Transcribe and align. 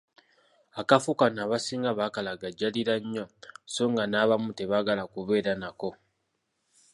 Akafo 0.81 1.11
kano 1.19 1.39
abasinga 1.45 1.89
bakalagajjalira 1.99 2.95
nnyo 3.01 3.25
so 3.73 3.83
nga 3.91 4.03
n‘abamu 4.11 4.51
tebaagala 4.59 5.03
kubeera 5.13 5.53
nako. 5.61 5.89